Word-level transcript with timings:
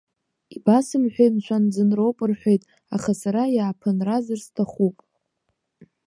Ибасымҳәеи, 0.55 1.31
мшәан, 1.35 1.63
ӡынроуп 1.73 2.17
рҳәеит, 2.29 2.63
аха 2.95 3.11
сара 3.21 3.43
иааԥынразар 3.55 4.39
сҭахуп. 4.45 4.97